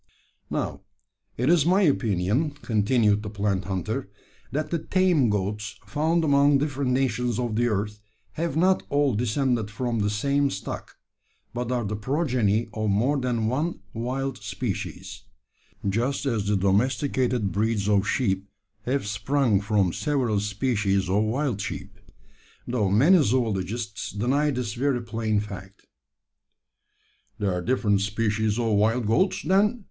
[0.49, 0.81] "Now,
[1.37, 4.09] it is my opinion," continued the plant hunter,
[4.51, 8.01] "that the tame goats found among different nations of the earth
[8.31, 10.95] have not all descended from the same stock;
[11.53, 15.21] but are the progeny of more than one wild species
[15.87, 18.49] just as the domesticated breeds of sheep
[18.85, 21.99] have sprung from several species of wild sheep;
[22.67, 25.85] though many zoologists deny this very plain fact."
[27.37, 29.79] "There are different species of wild goats, then?"